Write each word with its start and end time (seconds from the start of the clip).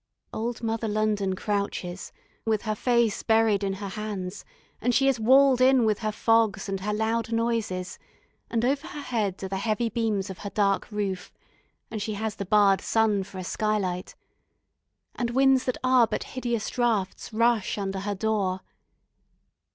Old 0.33 0.63
Mother 0.63 0.87
London 0.87 1.35
crouches, 1.35 2.11
with 2.43 2.63
her 2.63 2.73
face 2.73 3.21
buried 3.21 3.63
in 3.63 3.73
her 3.73 3.89
hands; 3.89 4.43
and 4.81 4.95
she 4.95 5.07
is 5.07 5.19
walled 5.19 5.61
in 5.61 5.85
with 5.85 5.99
her 5.99 6.11
fogs 6.11 6.67
and 6.67 6.79
her 6.79 6.91
loud 6.91 7.31
noises, 7.31 7.99
and 8.49 8.65
over 8.65 8.87
her 8.87 9.01
head 9.01 9.43
are 9.43 9.47
the 9.47 9.57
heavy 9.59 9.89
beams 9.89 10.31
of 10.31 10.39
her 10.39 10.49
dark 10.49 10.91
roof, 10.91 11.31
and 11.91 12.01
she 12.01 12.15
has 12.15 12.37
the 12.37 12.45
barred 12.45 12.81
sun 12.81 13.21
for 13.21 13.37
a 13.37 13.43
skylight, 13.43 14.15
and 15.13 15.29
winds 15.29 15.65
that 15.65 15.77
are 15.83 16.07
but 16.07 16.23
hideous 16.23 16.71
draughts 16.71 17.31
rush 17.31 17.77
under 17.77 17.99
her 17.99 18.15
door. 18.15 18.61